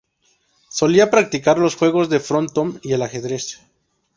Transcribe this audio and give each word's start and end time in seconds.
Solía 0.69 1.11
practicar 1.11 1.59
los 1.59 1.75
juegos 1.75 2.09
de 2.09 2.19
frontón 2.19 2.79
y 2.81 2.93
el 2.93 3.03
ajedrez. 3.03 3.59